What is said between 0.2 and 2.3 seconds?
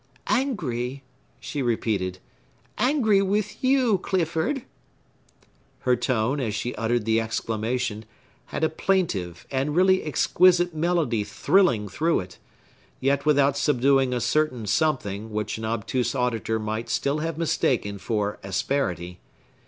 "Angry!" she repeated;